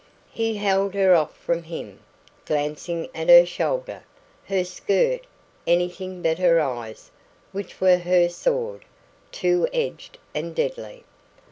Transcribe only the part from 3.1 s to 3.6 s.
at her